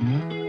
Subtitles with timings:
[0.00, 0.39] 大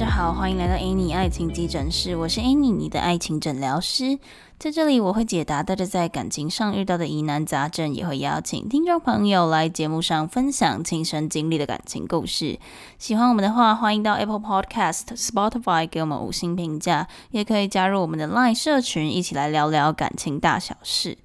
[0.00, 4.18] 大家好，欢迎来到 Annie 爱情急诊室，我是 Annie，你的爱情诊疗师。
[4.58, 12.58] 在这里，我会解答大家在感情上遇到的疑难杂症，也会邀请听众朋友来节目上分享亲身经历的感情故事。
[12.96, 21.18] 喜欢我们的话，欢迎到 Apple Podcast、Spotify 给我们五星评价，也可以加入我们的 Line 社群，一起来聊聊感情大小事。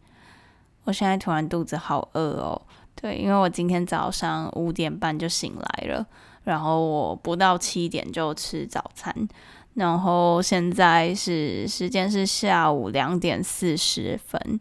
[0.84, 2.62] 我现在突然肚子好饿哦，
[2.94, 6.06] 对，因为我今天早上五点半就醒来了。
[6.46, 9.14] 然后我不到七点就吃早餐，
[9.74, 14.60] 然后现在是时间是下午两点四十分，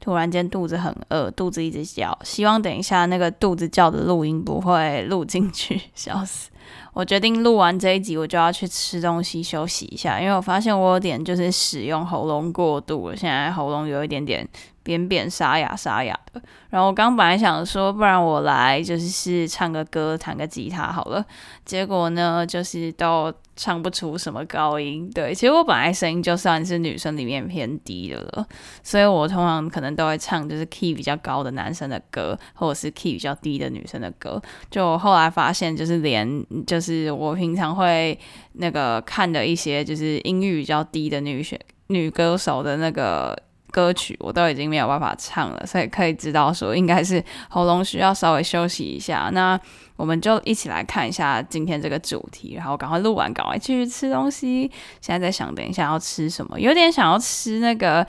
[0.00, 6.50] 突然间肚子很饿，肚子一直叫，希望等一下那个肚子叫的录音不会录进去， 笑死。
[6.96, 14.48] 我决定录完这一集，我就要去吃东西休息一下，因为我发现我有点就是使用喉咙过度了，现在喉咙有一点点
[14.82, 16.40] 扁扁沙哑沙哑的。
[16.70, 21.22] 然后我刚本来想说，不然我来就是唱个歌，弹个吉他好了，
[21.66, 25.08] 结果呢，就是都唱不出什么高音。
[25.14, 28.46] 对，其实我本来声音就算是女生里面偏低的了，
[28.82, 34.42] 所以我通常可能都会唱就是 key 比较高的男生的歌，或者是 key 比较低的女生的歌。
[34.70, 38.18] 就我后来发现，就是连就是是我平常会
[38.52, 43.36] 那个看的一些就是音域比较低的女选女歌手的那个。
[43.72, 49.28] 歌曲我都已经没有办法唱了，所以可以知道说应该是喉咙需要稍微休息一下。
[49.34, 49.60] 那
[49.96, 54.70] 我们就一起来看一下今天这个主题，然后赶快录完，赶快继续吃东西。
[55.02, 58.06] 现在在想，等一下要吃什么，有点想要吃那个。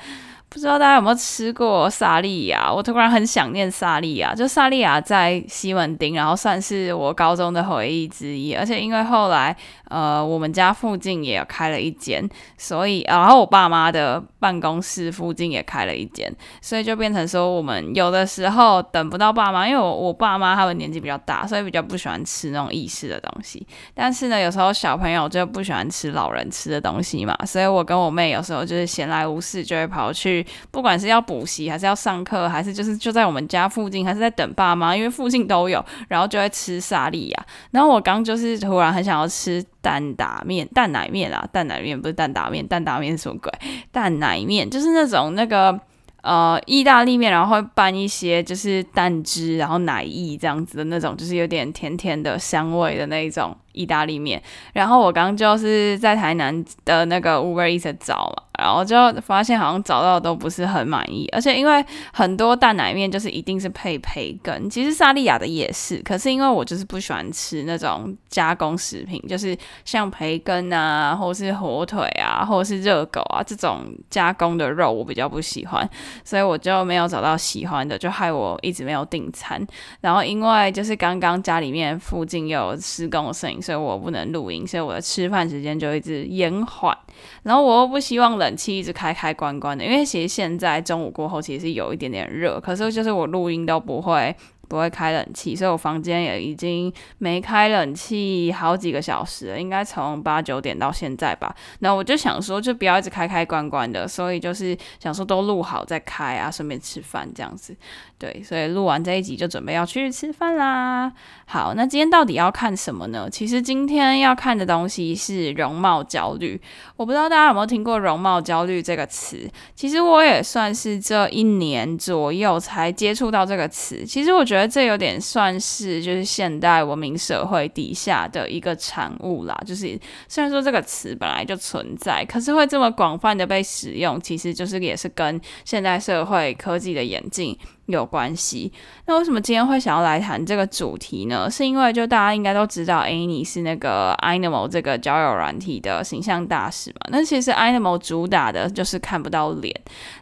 [0.49, 2.71] 不知道大家有没有吃过萨莉亚？
[2.73, 4.33] 我突然很想念萨莉亚。
[4.33, 8.55] 就萨莉亚在西门町，然后算是我高中的回忆之一。
[8.55, 9.55] 而且因为后来，
[9.89, 23.65] 呃，我们家附近也开了一间，所以，然后我爸妈的办公室附近也开了一间，所以就变成说，我们有的时候等不到爸妈，因为我我爸妈他们年纪比较大，所以比较不喜欢吃那种意式的东西。
[23.93, 30.45] 但是呢，有时候小朋友就不喜欢吃老人吃的东西嘛，所以我跟我妹有时候就是闲来无事就会跑去。
[30.71, 37.45] 不管是要补习，还是要上课，还是就是就在我们家附近，还是在等爸妈，因为附近都有，然后就会吃萨莉亚。
[37.71, 43.51] 然后我刚就是突然很想要吃蛋打面、蛋奶面啊，蛋奶面不是蛋打面，蛋打面是什么鬼？
[43.91, 45.79] 蛋奶面就是那种那个
[46.21, 54.41] 呃意大利面，然后会拌一些就是蛋汁，然后奶意这样子的那种，就是有点甜甜的香味的那一种意大利面。
[54.73, 58.43] 然后我刚就是在台南的那个 Uber Eats 找嘛。
[58.57, 69.55] 然后就发现好像找到都不是很满意，而且因为很多蛋奶面就是一定是配培根，其实萨莉亚的也是，可是因为我就是不喜欢吃那种加工食品，就是
[69.85, 75.87] 像培根啊，或者是火腿啊，或者是热狗啊这种加工的肉，我比较不喜欢，
[76.23, 79.63] 所以我就没有找到喜欢的，就害我一直没有订餐。
[80.01, 86.97] 然后因为就是刚刚家里面附近有施工的声音，所以我不能录音，所以我的吃饭时间就一直延缓。
[87.43, 94.33] 然后我又不希望冷气一直开开关关的，因为其实现在中午过后其实是有一点点热，可是就是我录音都不会。
[94.69, 101.55] 不会开冷气，所以我房间也已经没开冷气好几个小时了，应该从八九点到现在吧。
[101.79, 107.73] 那我就想说，就不要一直开开关关的，所以就是想说都录好再开啊，顺便吃饭这样子。
[108.19, 111.11] 对，所以录完这一集就准备要去吃饭啦。
[111.45, 113.27] 好，那今天到底要看什么呢？
[113.29, 116.61] 其实今天要看的东西是容貌焦虑。
[116.95, 119.49] 我不知道大家有没有听过容貌焦虑这个词。
[119.73, 124.05] 其实我也算是这一年左右才接触到这个词。
[124.05, 124.67] 其实我觉得。
[124.67, 129.57] 这有点算是就是现代文明社会底下的一个产物啦。
[129.65, 129.97] 就是
[130.27, 138.71] 虽然说这个词本来就存在，可是会这么广泛的被使用，其实就是也是跟现代社会科技的演进有关系。
[139.05, 141.49] 那为什么今天会想要来谈这个主题呢？
[141.49, 146.97] 是因为就大家应该都知道，Annie 是那个 Animal 这个交友软体的形象大使嘛。
[147.09, 149.73] 那其实 Animal 主打的就是看不到脸，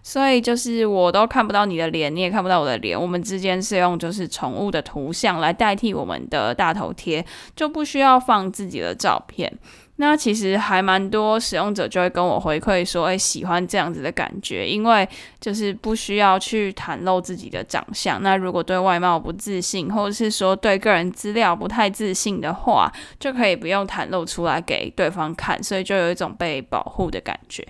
[0.02, 3.00] 所以就是我都看不到你的脸，你也看不到我的脸。
[3.00, 7.26] 我们之间是用就是宠物的图像来代替我们的大头贴，
[7.56, 9.52] 就不需要放自己的照片。
[9.98, 15.08] 那其实还蛮多使用者就会跟我回馈说，哎，喜欢这样子的感觉，因为
[15.40, 18.22] 就是不需要去袒露自己的长相。
[18.22, 27.66] 那如果对外貌不自信，或者是说对个人资料不太自信的话，就可以不用袒露出来给对方看，所以就有一种被保护的感觉。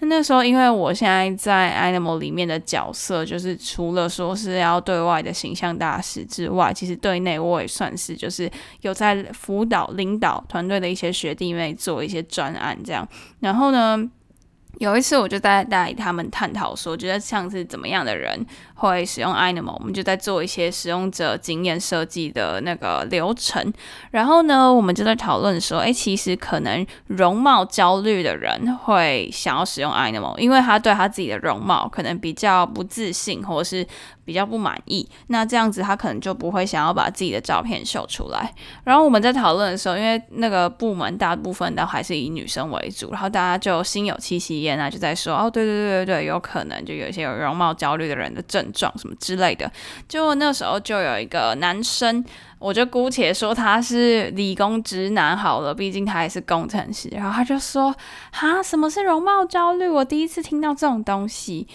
[0.00, 8.50] 那那时候，因为我现在在 Animal 里面的角色，就是除了说是要对外的形象大使之外，其实对内我也算是就是
[8.82, 13.08] 有在辅导、领导团队的一些学弟妹做一些专案这样。
[13.40, 13.98] 然后呢，
[14.78, 18.44] 有一次，我就在带他们探讨说，觉得像是怎么样的人
[18.74, 23.72] 会使用 Animal，我们就在做一些使用者经验设计的那个流程。
[24.10, 33.86] 然后呢，我们就在讨论说，诶，其实可能容貌焦虑的人会想要使用 Animal，因为他对他自己的容貌可能比较不自信，或者是
[34.26, 35.08] 比较不满意。
[35.28, 38.52] 那这样子，他可能就不会想要把自己的照片秀出来。
[38.84, 44.56] 然后我们在讨论的时候，因为那个部门大部分都还是以女生为主，然后大家就心有戚戚。
[44.56, 49.70] 焉啊就在说哦，对对对对对，有可能就有一些有容貌焦虑的人的症状什么之类的。
[50.08, 52.24] 就那时候就有一个男生，
[52.58, 57.08] 我就姑且说他是理工直男好了，毕竟他也是工程师。
[57.12, 57.94] 然后他就说
[58.32, 59.86] ：“哈，什么是容貌焦虑？
[59.86, 61.68] 我第一次听到这种东西。”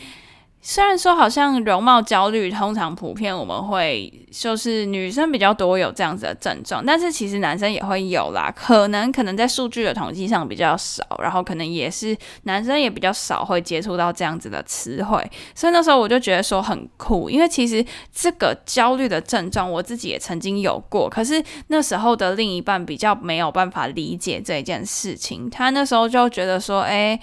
[0.63, 27.19] 虽然说好像容貌焦虑通常普遍我们会就是女生比较多有这样子的症状，但是其实男生也会有啦，可能可能在数据的统计上比较少，然后可能也是男生也比较少会接触到这样子的词汇，所以那时候我就觉得说很酷，因为其实这个焦虑的症状我自己也曾经有过，可是那时候的另一半比较没有办法理解这件事情，他那时候就觉得说，哎。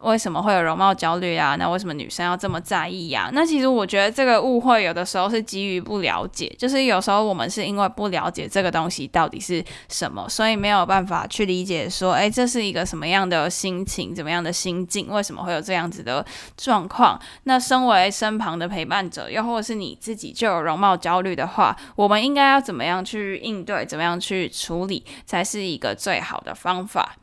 [0.00, 1.56] 为什么会有容貌焦虑啊？
[1.56, 3.28] 那为什么女生要这么在意呀？
[3.32, 16.24] 那其实我觉得这个误会有的时候是基于不了解，就是有时候我们是因为不了解这个东西到底是什么，所以没有办法去理解说，诶，这是一个什么样的心情，怎么样的心境，为什么会有这样子的
[16.56, 17.20] 状况？
[17.44, 27.16] 那身为身旁的陪伴者，又或者是你自己就有容貌焦虑的话，我们应该要怎么样去应对，怎么样去处理，才是一个最好的方法。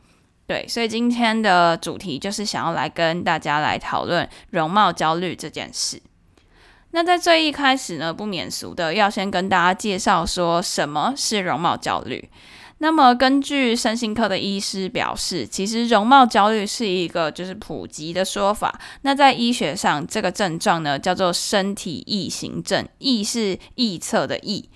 [0.48, 6.00] 对，所以今天的主题就是想要来跟大家来讨论容貌焦虑这件事。
[6.92, 12.30] 那在最一开始呢，不免俗的要先跟大家介绍说什么是容貌焦虑。
[12.78, 18.80] 那么根据身心科的医师表示，其实容貌焦虑是一个就是普及的说法。
[19.02, 24.70] 那在医学上，这个症状呢叫做身体异形症，异是臆测的异。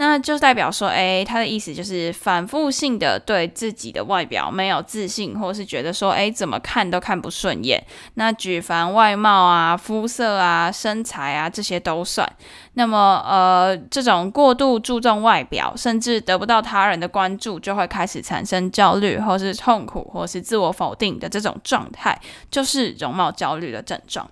[0.00, 7.84] 那就代表说，诶，他的意思就是反复性的对自己的外表没有自信，或是觉得说，诶，怎么看都看不顺眼。
[8.14, 12.24] 那举凡外貌啊、肤色啊、身材啊这些都算。
[12.74, 22.16] 那么，呃，这种过度注重外表，甚至得不到他人的关注，就会开始产生焦虑，或是痛苦，或是自我否定的这种状态，
[22.52, 24.30] 就是容貌焦虑的症状。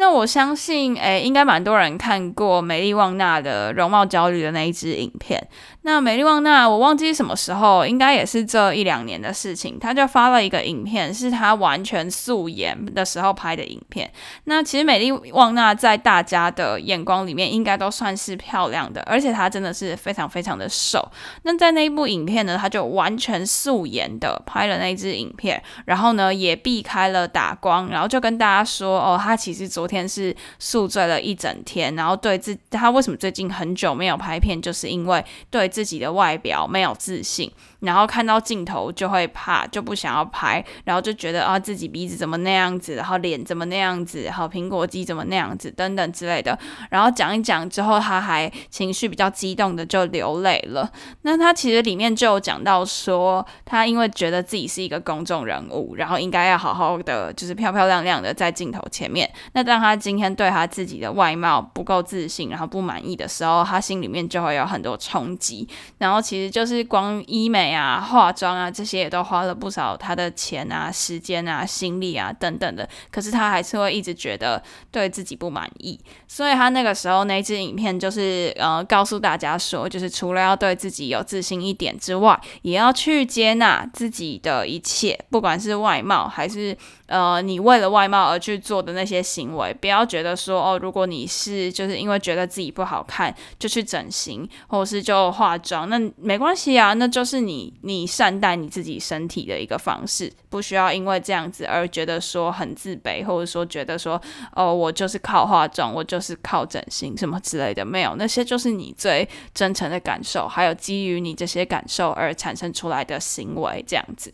[0.00, 5.46] 那我相信，诶，应该蛮多人看过美丽旺娜的容貌焦虑的那一支影片。
[5.82, 14.10] 那美丽旺娜，我忘记什么时候，应该也是这一两年的事情，她就发了一个影片，是她完全素颜的时候拍的影片。
[14.44, 21.06] 那其实美丽旺娜在大家的眼光里面，应该都算是漂亮的，而且她真的是非常非常的瘦。
[21.42, 35.68] 那在那一部影片呢，她就完全素颜的拍了那一支影片，然后呢也避开了打光，然后就跟大家说，哦，她其实昨天是宿醉了一整天，然后对自他为什么最近很久没有拍片，就是因为对。
[35.70, 46.58] 自己的外表没有自信，然后看到镜头就会怕，就不想要拍，然后就觉得啊自己鼻子怎么那样子，然后脸怎么那样子，然后苹果肌怎么那样子等等之类的。
[46.90, 50.90] 然后讲一讲之后，他还情绪比较激动的就流泪了。
[51.22, 59.30] 那他其实里面就有讲到说，他因为觉得自己是一个公众人物，然后应该要好好的就是漂漂亮亮的在镜头前面。
[59.52, 65.66] 那当他今天对他自己的外貌不够自信，然后不满意的时候，他心里面就会有很多冲击。
[65.98, 72.88] 然后其实就是光医美呀、化妆啊这些也都花了不少他的钱啊、时间啊、心力啊等等的。
[73.10, 86.76] 可是他还是会一直觉得对自己不满意，所以他那个时候那支影片就是呃告诉大家说，就是除了要对自己有自信一点之外，也要去接纳自己的一切，不管是外貌还是。
[87.10, 104.22] 呃，你为了外貌而去做的那些行为，不要觉得说哦，如果你是就是因为觉得自己不好看就去整形，或者是就化妆，那没关系啊，那就是你你善待你自己身体的一个方式，不需要因为这样子而觉得说很自卑，或者说觉得说
[104.54, 114.32] 哦，我就是靠化妆，我就是靠整形什么之类的，没有，那些就是你最真诚的感受，还有基于你这些感受而产生出来的行为，这样子。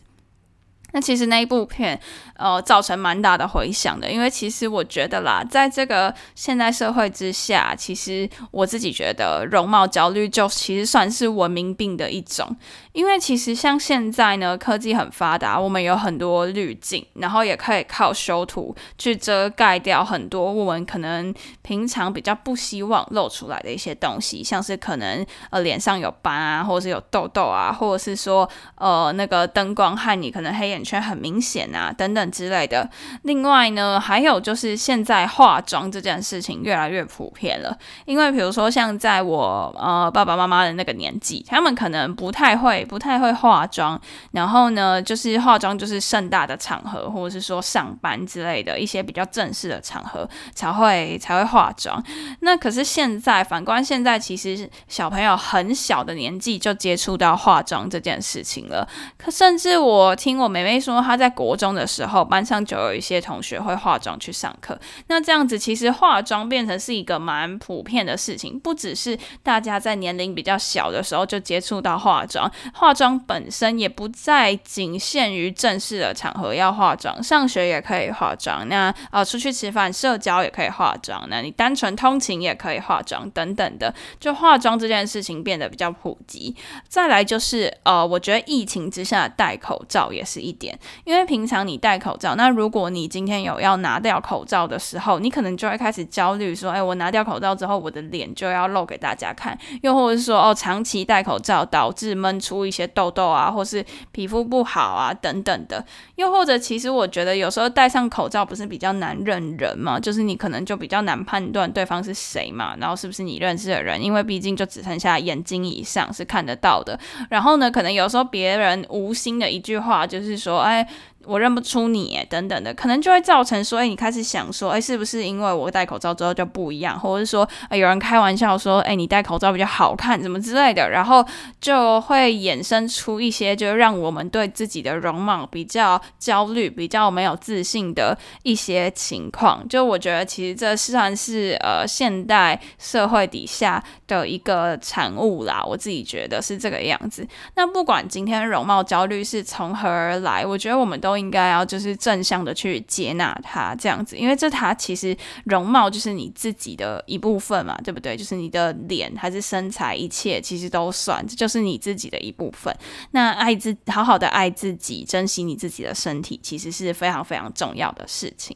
[0.93, 1.99] 那其实那一部片，
[2.35, 12.55] 呃，造成蛮大的回响的，因为其实我觉得啦，在这个现代社会之下，其实我自己觉得容貌焦虑就其实算是文明病的一种。
[12.97, 32.89] 因为其实像现在呢，科技很发达，我们有很多滤镜，然后也可以靠修图去遮盖掉很多我们可能平常比较不希望露出来的一些东西，像是可能呃脸上有斑啊，或者是有痘痘啊，或者是说呃那个灯光害你可能黑眼圈很明显啊等等之类的。
[33.21, 42.86] 另外呢，还有就是现在化妆这件事情越来越普遍了，因为比如说像在我呃爸爸妈妈的那个年纪，他们可能不太会。
[42.87, 43.99] 不太会化妆，
[44.31, 52.01] 然后呢，就是化妆就是盛大的场合，或者是说上班之类的一些比较正式的场合才会才会化妆。
[52.39, 58.87] 那可是现在反观现在，其实小朋友很小的年纪就接触到化妆这件事情了。
[59.17, 64.79] 可甚至我听我妹妹说，她在国中的时候，班上就有一些同学会化妆去上课。
[65.07, 72.49] 那这样子，其实化妆变成是一个蛮普遍的事情，不只是大家在年龄比较小的时候就接触到化妆。
[72.77, 86.55] 化妆本身也不再仅限于正式的场合要化妆，上学也可以化妆，那呃出去吃饭社交也可以化妆，那你单纯通勤也可以化妆等等的，就化妆这件事情变得比较普及。
[86.87, 102.66] 再来就是呃，我觉得疫情之下戴口罩也是一点，因为平常你戴口罩，那如果你今天有要拿掉口罩的时候，你可能就会开始焦虑，说，哎，我拿掉口罩之后，我的脸就要露给大家看，又或者是说，哦，长期戴口罩导致闷出。
[102.67, 105.83] 一些痘痘啊，或是皮肤不好啊，等等的，
[106.15, 116.99] 又或者，其实我觉得有时候戴上口罩不是比较难认人嘛，就是你可能就比较难判断对方是谁嘛，然后是不是你认识的人，因为毕竟就只剩下眼睛以上是看得到的。
[117.29, 120.87] 然后呢，可能有时候别人无心的一句话，就是说，哎。
[121.27, 131.25] 我认不出你，等等的，可能就会造成说，诶，你开始想说，哎，是不是因为我戴口罩之后就不一样，或者是说，有人开玩笑说，哎，你戴口罩比较好看，怎么之类的，然后
[131.59, 139.67] 就会衍生出一些，就让我们对自己的容貌比较焦虑、比较没有自信的一些情况。
[139.67, 145.61] 就我觉得，其实这算是呃现代社会底下的一个产物啦。
[145.67, 147.27] 我自己觉得是这个样子。
[147.55, 151.16] 那不管今天容貌焦虑是从何而来，我觉得我们都。
[151.17, 158.15] 应该要就是正向的去接纳他，这样子，因为这他其实容貌就是你自己的一部分嘛，对不对？
[158.15, 162.75] 就是你的脸还是身材，一切其实都算，这就是你自己的一部分。
[163.11, 168.55] 那爱自，好好的爱自己，珍惜你自己的身体，其实是非常非常重要的事情。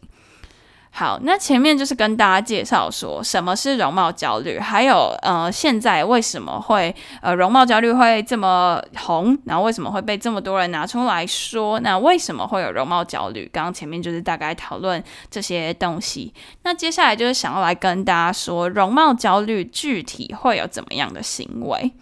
[0.93, 11.79] 好，那前面就是跟大家介绍说什么是容貌焦虑，还有呃，现在为什么会呃容貌焦虑会这么红，然后为什么会被这么多人拿出来说？
[11.79, 13.49] 那为什么会有容貌焦虑？
[13.53, 16.33] 刚刚前面就是大概讨论这些东西。
[16.63, 21.93] 那接下来就是想要来跟大家说，容貌焦虑具体会有怎么样的行为？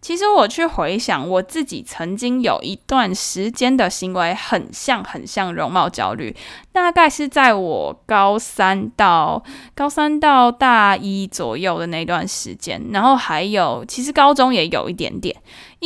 [0.00, 6.36] 其实我去回想我自己曾经有一段时间的行为，很像很像容貌焦虑，
[6.72, 9.42] 大概是在我高三到
[9.74, 15.34] 高三到大一左右的那段时间，然后还有其实高中也有一点点。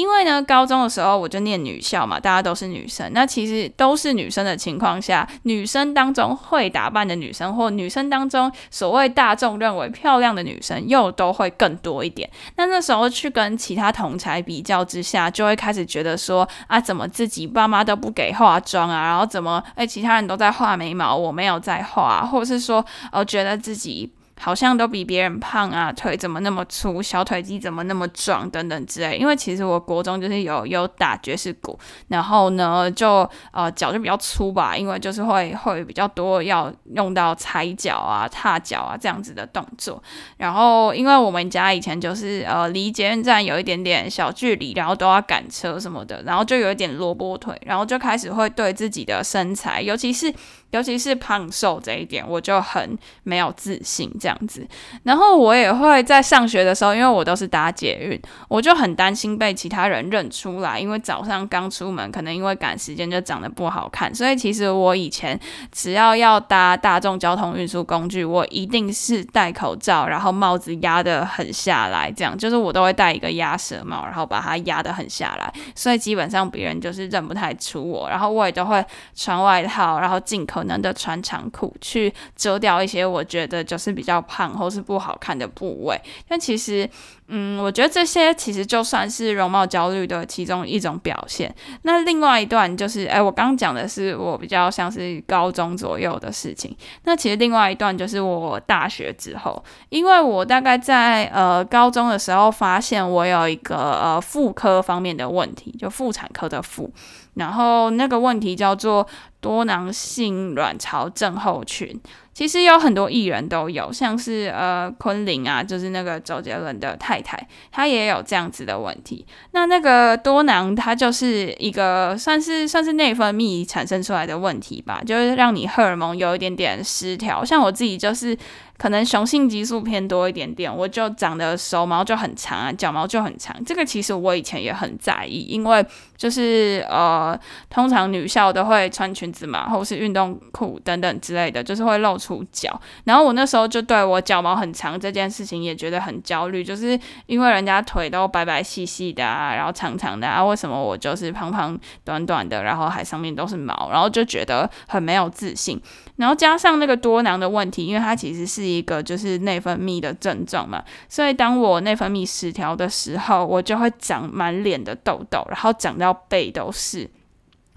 [0.01, 3.11] 因为呢，高中的时候我就念女校嘛，大家都是女生。
[3.13, 12.31] 那其实都是女生的情况下，女生当中会打扮的女生，或女生当中所谓大众认为漂亮的女生，又都会更多一点。
[12.57, 19.03] 那那时候去跟其他同侪比较之下，就会开始觉得说啊，怎么自己爸妈都不给化妆啊？
[19.03, 24.11] 然后怎么哎，其他人都在画眉毛，我没有在画，或者是说，呃，觉得自己。
[24.41, 29.19] 好像都比别人胖啊，腿怎么那么粗，小腿肌怎么那么壮，等等之类。
[29.19, 31.79] 因为其实我国中就是有有打爵士鼓，
[32.09, 40.03] 然后呢就呃脚就比较粗吧，因为就是会会比较多要用到踩脚啊、踏脚啊这样子的动作。
[40.39, 50.33] 然后因为我们家以前就是呃离捷运站有一点点小距离，然后都要赶车什么的，然后就有一点萝卜腿，然后就开始会对自己的身材，尤其是。
[50.71, 54.67] 尤其是胖瘦这一点，我就很没有自信这样子。
[55.03, 60.79] 然后我也会在上学的时候，因为我都是搭捷运，我就很担心被其他人认出来。
[60.79, 64.15] 因为早上刚出门，可能因为赶时间就长得不好看。
[64.15, 65.39] 所以其实我以前
[65.73, 75.53] 只要要搭大众交通运输工具，我一定是戴口罩，然后帽子压得很下来，这样就是我都会戴一个鸭舌帽，然后把它压得很下来。
[75.75, 78.09] 所以基本上别人就是认不太出我。
[78.09, 78.85] 然后我也都会
[79.17, 80.60] 穿外套，然后进口。
[80.61, 85.99] 可能的穿长裤，去遮掉一些我觉得就是比较胖或是不好看的部位。
[86.29, 86.87] 但其实，
[87.29, 91.55] 嗯，我觉得这些其实就算是容貌焦虑的其中一种表现。
[91.83, 96.77] 那另外一段就是，哎，我刚刚讲的是我比较像是高中左右的事情。
[97.05, 106.93] 那其实另外一段就是我大学之后，因为我大概在呃高中的时候发现我有一个呃妇科方面的问题，就妇产科的妇。
[107.35, 109.07] 然后那个问题叫做
[109.41, 111.99] 多囊性卵巢症候群，
[112.33, 119.27] 其实有很多艺人都有，像是呃昆凌啊，就是那个周杰伦的太太，她也有这样子的问题。
[119.53, 127.45] 那那个多囊，它就是一个算是算是内分泌产生出来的问题吧，就是让你荷尔蒙有一点点失调。
[127.45, 128.37] 像我自己就是。
[128.81, 133.55] 可能雄性激素偏多一点点，我就长得手毛就很长啊，脚毛就很长。
[133.63, 135.85] 这个其实我以前也很在意，因为
[136.17, 142.81] 就是呃，通常女校都会穿裙子嘛，或是运动裤等等之类的，就是会露出脚。
[143.05, 155.81] 然后我那时候就对我脚毛很长这件事情也觉得很焦虑，就是因为人家腿都白白细细的啊，然后长长的啊，为什么我就是胖胖短短的，然后还上面都是毛，然后就觉得很没有自信。
[156.17, 167.09] 然后加上那个多囊的问题，因为它其实是一个就是内分泌的症状嘛，所以当我内分泌失调的时候，我就会长满脸的痘痘，然后长到背都是。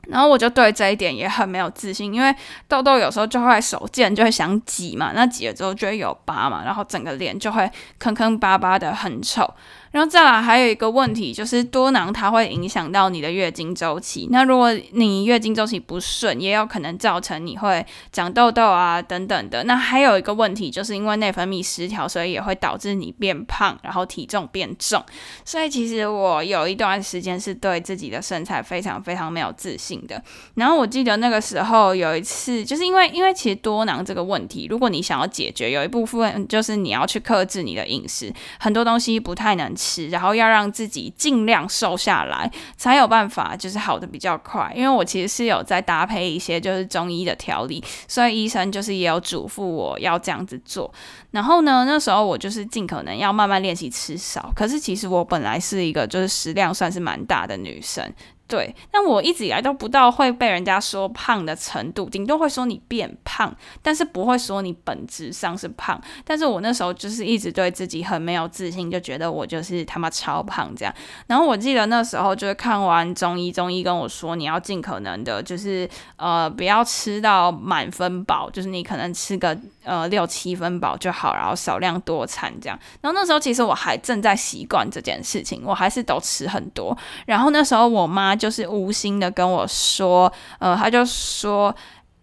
[0.07, 2.35] 然后我就对这一点也很没有自信，因为
[2.67, 7.69] 痘痘有时候就会手贱，就会想挤嘛，那挤了之后就会有疤嘛，然后整个脸就会
[7.99, 9.53] 坑坑巴巴的，很丑。
[9.93, 14.27] 然后再来还有一个问题，就是多囊它会影响到你的月经周期。
[14.31, 19.63] 那如果你月经周期不顺，也有可能造成你会长痘痘啊等等的。
[19.65, 24.99] 那还有一个问题，就是因为内分泌失调，所以也会导致你变胖，然后体重变重。
[25.45, 30.19] 所以其实我有一段时间是对自己的身材非常非常没有自信的。
[30.55, 39.71] 然后我记得那个时候有一次，就是因为因为其实多囊这个问题，如果你想要解决，有一部分就是你要去克制你的饮食，很多东西不太能。
[39.83, 44.71] 吃然后要让自己尽量瘦下来，才有办法就是好的比较快。
[44.75, 50.89] 因为我其实是有在搭配一些就是中医的调理，所以医生就是也有嘱咐我要这样子做。
[51.31, 54.51] 然后呢，那时候我就是尽可能要慢慢练习吃少。
[54.55, 58.09] 可是其实我本来是一个就是食量算是蛮大的女生。
[58.53, 65.99] 对，但我一直以来都不到会被人家说胖的程度，顶多会说你变胖，但是不会说你本质上是胖。
[66.23, 70.93] 但是我那时候就是一直对自己很没有自信，就觉得我就是他妈超胖这样。
[71.25, 82.77] 然后我记得那时候就是看完中医，中医跟我说，你要尽可能的，就是呃不要吃到满分饱，就是你可能吃个呃六七分饱就好，然后少量多餐这样。
[83.01, 86.95] 然后那时候其实我还正在习惯这件事情，我还是都吃很多。
[87.25, 88.37] 然后那时候我妈。
[88.43, 90.29] 就是无心的跟我说，
[90.59, 91.73] 呃，他就说，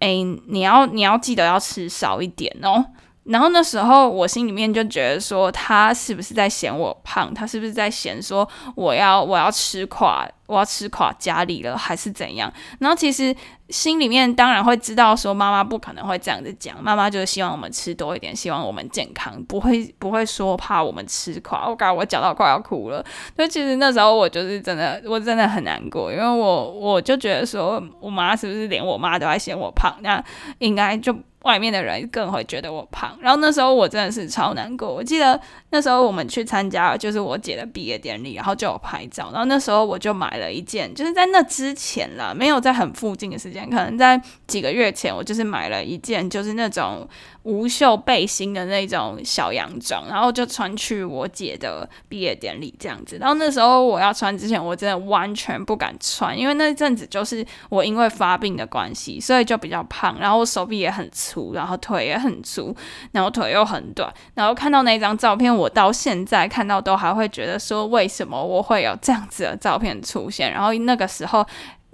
[0.00, 0.08] 哎、
[0.48, 2.84] 你要你要记得要吃少一点哦。
[3.24, 7.32] 然后那时候我心里面就觉得说，他是不是在嫌我胖？
[7.32, 10.28] 他是不是在嫌说我要我要吃垮？
[10.50, 12.52] 我要吃垮家里了，还是怎样？
[12.80, 13.34] 然后其实
[13.68, 21.68] 心里面当然会知道，说妈妈不可能会这样子讲，妈妈就是希望我们吃多一点，希望我们健康，不会不会说怕我们吃垮。
[21.68, 23.04] 我感觉我讲到快要哭了。
[23.36, 29.94] 所以其实那时候我就是真的，我真的很难过，因为我我就觉得说，我妈是不是连我妈都在嫌我胖？
[30.02, 30.22] 那
[30.58, 31.16] 应该就。
[31.44, 34.92] 外面的人更会觉得我胖，然后那时候我真的是超难过。
[34.92, 47.08] 我记得那时候我们去参加就是我姐的毕业典礼，然后就有拍照，然后那时候我就买一件，就是在那之前了，没有在很附近的时间，可能在几个月前，我就是买了一件，就是那种。
[47.44, 53.16] 无袖背心的那种小洋装，然后就穿去我姐的毕业典礼这样子。
[53.18, 62.76] 然后那时候我要穿之前，我真的完全不敢穿，因为那阵子就是我因为发病的关系，所以就比较胖，然后手臂也很粗，然后腿也很粗，
[63.12, 64.12] 然后腿又很短。
[64.34, 70.52] 然后看到那张照片，我到现在看到都还会觉得说，为什么我会有这样子的照片出现？
[70.52, 71.46] 然后那个时候。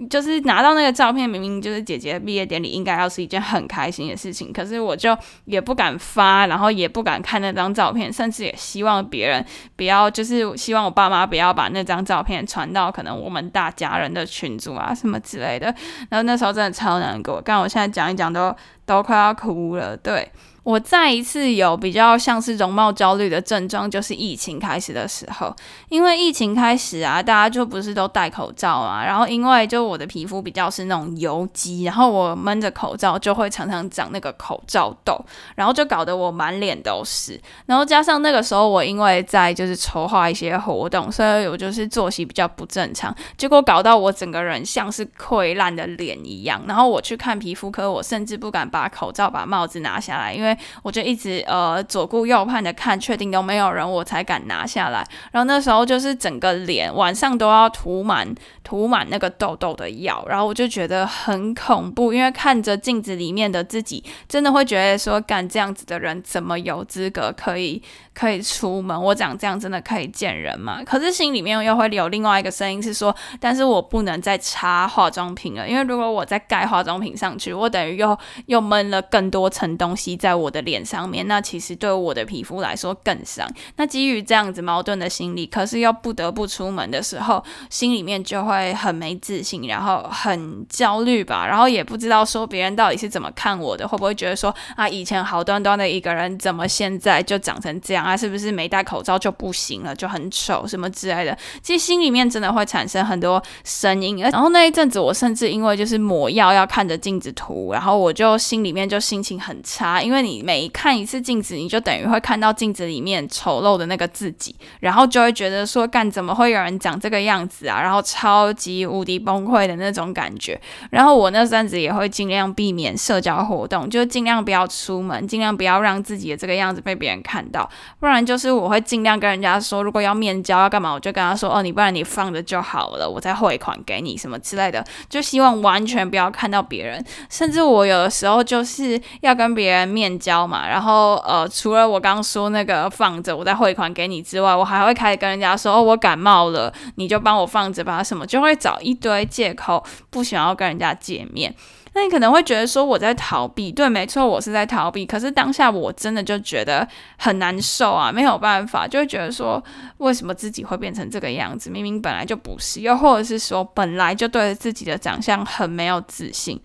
[0.09, 9.43] 就是拿到那个照片，明明就是姐姐毕业典礼，应该要是一件很开心的事情，可是我就也不敢发，然后也不敢看那张照片，甚至也希望别人
[9.75, 15.65] 不要，就是希望我爸妈不要把那张照片传到可能我们大家人的群组啊什么之类的。
[16.09, 18.55] 然后那时候真的超难过，刚我现在讲一讲都
[18.85, 19.97] 都快要哭了。
[19.97, 20.31] 对，
[20.67, 25.55] 我再一次有比较像是容貌焦虑的症状，就是疫情开始的时候，
[25.87, 35.17] 因为疫情开始啊，大家就不是都戴口罩嘛，然后因为就我的皮肤比较是那种油肌，然后我闷着口罩就会常常长那个口罩痘，
[35.55, 55.05] 然后就搞得我满脸都是，然后加上那个时候我因为在就是筹划一些活动，所以我就是作息比较不正常，结果搞到我整个人像是溃烂的脸一样，然后我去看皮肤科，我甚至不敢把口罩、把帽子拿下来，因为我就一直呃左顾右盼的看，确定都没有人，我才敢拿下来。
[55.31, 67.81] 然后那时候就是整个脸晚上都要涂满涂满那个痘痘的药，然后我就觉得很恐怖，因为看着镜子里面的自己，真的会觉得说，干这样子的人怎么有资格可以
[68.13, 69.01] 可以出门？
[69.01, 70.81] 我长这样真的可以见人吗？
[70.85, 78.17] 可是心里面又会有另外一个声音是说，但是我不能再擦化妆品了，因为如果我再盖化妆品上去，我等于又
[78.47, 83.45] 又闷了更多层东西在我我的脸上面，那其实对我的皮肤来说更伤。
[83.75, 98.15] 那基于这样子矛盾的心理，可是又不得不出门的时候，心里面就会很没自信，然后很焦虑吧，然后也不知道说别人到底是怎么看我的，会不会觉得说啊，以前好端端的一个人，怎么现在就长成这样啊？
[98.15, 101.37] 是不是没戴口罩就不行了，就很丑什么之类的？
[101.61, 104.17] 其实心里面真的会产生很多声音。
[104.19, 117.81] 然后那一阵子，我甚至因为就是抹药要看着镜子涂，然后我就心里面就心情很差，因为你每看一次镜子，你就等于会看到镜子里面丑陋的那个自己，然后就会觉得说，干怎么会有人长这个样子啊？
[117.81, 120.59] 然后超级无敌崩溃的那种感觉。
[120.91, 127.67] 然后我那阵子也会尽量避免社交活动，就尽量不要出门，尽量不要让自己的这个样子被别人看到。
[127.99, 137.03] 不然就是我会尽量跟人家说，如果要面交要干嘛，我就跟他说，哦，你不然你放着就好了，我再汇款给你什么之类的，就希望完全不要看到别人。
[137.29, 151.53] 甚至我有的时候就是要跟别人面交嘛，然后呃，除了我刚刚说那个放着我再汇款给你之外，我还会开始跟人家说，哦，我感冒了，你就帮我放着吧，什么就会找一堆借口，不想要跟人家见面。
[151.93, 155.03] 那你可能会觉得说我在逃避，对，没错，我是在逃避。
[155.03, 159.63] 可是当下我真的就觉得很难受啊，没有办法，就会觉得说
[159.97, 161.71] 为什么自己会变成这个样子？
[161.71, 166.61] 明明本来就不是，又或者是说本来就对自己的长相很没有自信。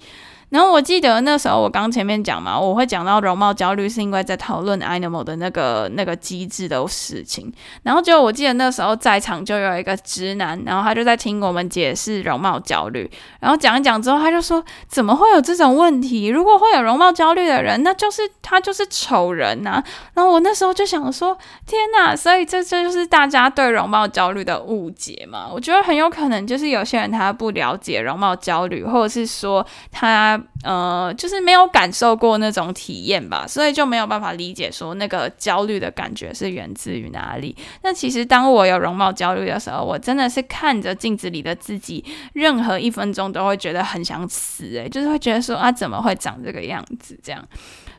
[0.53, 7.51] 然后我记得那时候我刚前面讲嘛，我会讲到容貌焦虑是因为在讨论 Animal 的那个那个机制的事情。
[7.85, 13.11] 然后就我记得那时候在场就有一个直男，然后他就在听我们解释容貌焦虑。
[13.41, 16.27] 然后讲一讲之后，他就说：怎么会有这种问题？
[16.27, 19.83] 如果会有容貌焦虑的人，那就是他就是丑人呐。
[20.13, 21.35] 然后我那时候就想说：
[21.67, 25.49] 天呐，所以这这就是大家对容貌焦虑的误解嘛？
[25.51, 30.39] 我觉得很有可能就是有些人他不了解容貌焦虑，或者是说他。
[30.65, 37.57] 呃，就是没有感受过那种体验吧，所以就没有办法理解说那个焦虑的感觉是源自于哪里。
[37.83, 47.43] 那其实当我有容貌焦虑的时候，我真的是看着镜子里的自己，任何一分钟都会觉得很想死，诶，就是会觉得说啊，怎么会长这个样子这样。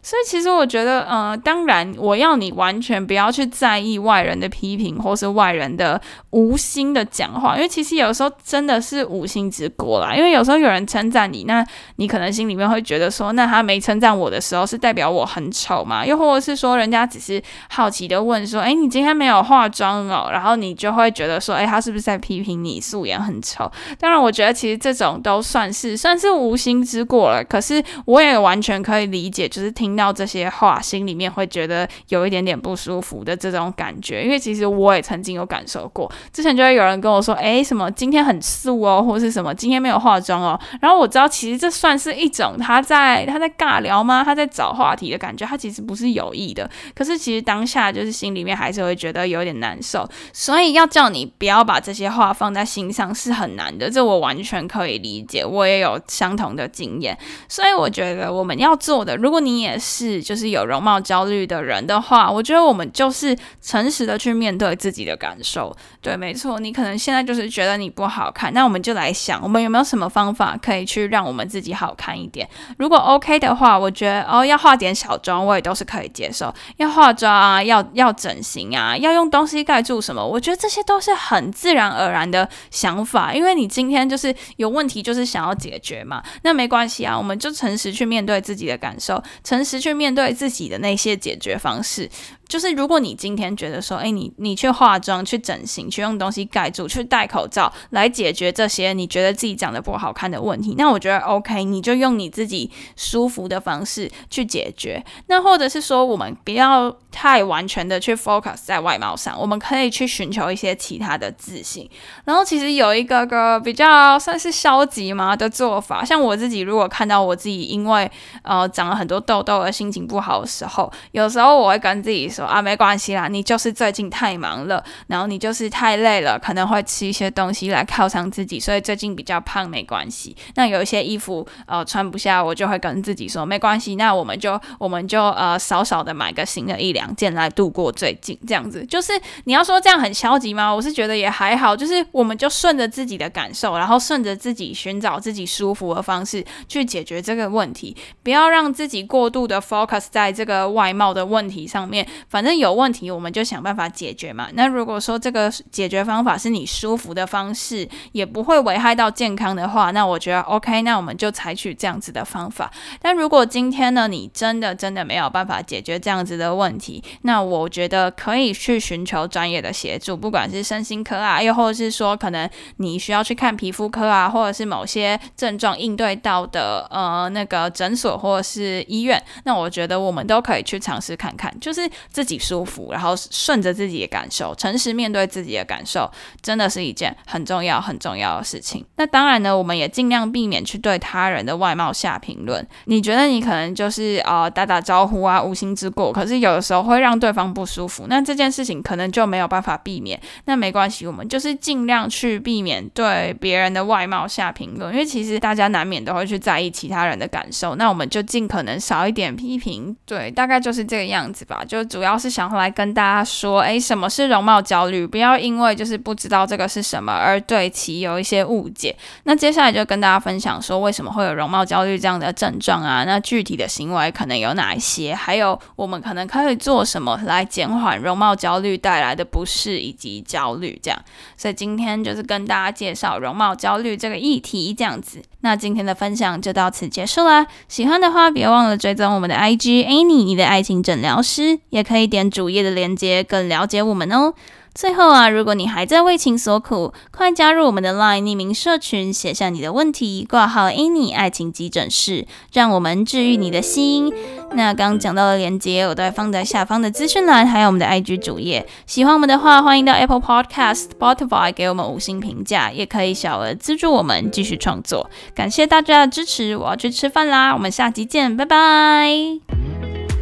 [0.03, 5.99] 所以其实我觉得，呃，当然我要你完全不要去在意外人的批评或是外人的
[6.31, 10.13] 无心的讲话，因为其实有时候真的是无心之过啦。
[10.13, 16.05] 因为有时候有人称赞你，那你可能心里面会觉得说，那他没称赞我的时候是代表我很丑嘛？
[16.05, 20.27] 又或者是说，人家只是好奇的问说，诶，你今天没有化妆哦？
[20.29, 23.71] 然后你就会觉得说，诶，他是不是在批评你素颜很丑？
[23.97, 27.41] 当然，我觉得其实这种都算是算是无心之过了。
[27.41, 29.92] 可是我也完全可以理解，就是听。
[29.93, 36.11] 听到这些话，心里面会觉得有一点点不舒服的这种感觉，因为其实我也曾经有感受过。
[36.31, 44.23] 之前就会有人跟我说：“诶，什么今天很素哦，或是什么今天没有化妆哦。”然后我知道，其实这算是一种他在他在尬聊吗？
[44.23, 46.67] 他在找话题的感觉，他其实不是有意的。
[46.95, 53.91] 可是其实当下就是心里面还是会觉得有点难受，所以要叫你不要把这些话放在心上是很难的。
[53.91, 57.15] 这我完全可以理解，我也有相同的经验。
[57.47, 60.13] 所以我觉得我们要做的，如果你也是。
[60.23, 65.75] 就是有容貌焦虑的人的话，我觉得我们就是诚实的去面对自己的感受。
[66.01, 72.47] 对，没错，你可能现在就是觉得你不好看，那我们就来想，我们有没有什么方法可以去让我们自己好看一点？
[72.77, 76.53] 如果 OK 的话，我觉得哦，要化点小妆，我也都是可以接受。
[76.77, 80.25] 要化妆啊，要要整形啊，要用东西盖住什么？
[80.25, 86.23] 我觉得这些都是很自然而然的想法，因为你今天就是有问题，就是想要解决嘛。
[86.43, 89.72] 那没关系啊，我们就诚实去面对自己的感受，诚实。
[89.79, 92.09] 去面对自己的那些解决方式。
[92.53, 105.03] 就是如果你今天觉得说，哎，你你去化妆、去整形、去用东西盖住、去戴口罩来解决这些你觉得自己长得不好看的问题，那我觉得 OK，你就用你自己舒服的方式去解决。
[105.25, 111.89] 那或者是说，我们不要太完全的去 focus 在外貌上，我们可以去寻求一些其他的自信。
[112.25, 118.11] 然后其实有一个个比较算是消极嘛的做法，像我自己如果看到我自己因为
[118.43, 130.35] 呃长了很多痘痘而心情不好的时候，有时候我会跟自己说啊，没关系啦，你就是最近太忙了，然后你就是太累了，可能会吃一些东西来犒赏自己，所以最近比较胖没关系。
[130.55, 138.85] 那有一些衣服呃穿不下，我就会跟自己说没关系，那我们就 我们就呃少少的买个新的一两件来度过最近这样子。
[138.85, 139.13] 就是
[139.45, 140.73] 你要说这样很消极吗？
[140.73, 152.07] 我是觉得也还好，就是我们就顺着自己的感受，然后顺着自己寻找自己舒服的方式去解决这个问题，不要让自己过度的 focus 在这个外貌的问题上面。
[152.29, 154.47] 反正有问题我们就想办法解决嘛。
[154.53, 162.71] 那如果说这个解决方法是你舒服的方式，也不会危害到健康的话，那我觉得 OK，那我们就采取这样子的方法。
[163.01, 186.09] 但如果今天呢，你真的真的没有办法解决这样子的问题，那我觉得可以去寻求专业的协助，不管是身心科啊，又或者是说可能你需要去看皮肤科啊，或者是某些症状应对到的呃那个诊所或者是医院，那我觉得我们都可以去尝试看看，就是自己舒服，然后顺着自己的感受，诚实面对自己的感受，
[186.41, 188.85] 真的是一件很重要很重要的事情。
[188.97, 192.65] 那当然呢，我们也尽量避免去对他人的外貌下评论。
[192.85, 200.21] 你觉得你可能就是呃打打招呼啊，无心之过，可是有的时候会让对方不舒服，那这件事情可能就没有办法避免。
[200.45, 207.75] 那没关系，我们就是尽量去避免对别人的外貌下评论，因为其实大家难免都会去在意其他人的感受。
[207.75, 211.65] 那我们就尽可能少一点批评，对，大概就是这个样子吧。
[211.65, 215.07] 就主主要是想来跟大家说，哎，什么是容貌焦虑？
[215.07, 218.93] 不要因为就是不知道这个是什么而对其有一些误解。
[219.23, 223.05] 那接下来就跟大家分享说，为什么会有容貌焦虑这样的症状啊？
[223.05, 225.15] 那具体的行为可能有哪一些？
[225.15, 230.77] 还有我们可能可以做什么来减缓容貌焦虑带来的不适以及焦虑？
[230.83, 230.99] 这样，
[231.37, 235.21] 所以今天就是跟大家介绍容貌焦虑这个议题，这样子。
[235.39, 237.45] 那今天的分享就到此结束啦。
[237.69, 244.33] 喜欢的话，别忘了追踪我们的 IG Annie，你的爱情诊疗师，也可可以点主页的链接，更了解我们哦。
[244.73, 254.11] 最后啊，如果你还在为情所苦，快加入我们的 LINE 匿名社群，写下你的问题，挂号 Annie 爱情急诊室，让我们治愈你的心。
[254.53, 258.67] 那刚讲到的链接，我都会放在下方的资讯栏，还有我们的 IG 主页。
[258.87, 265.07] 喜欢我们的话，欢迎到 Apple Podcast、Spotify 给我们五星评价，也可以小额资助我们继续创作。
[265.35, 270.12] 感谢大家的支持，我要去吃饭啦，我们下集见，拜拜。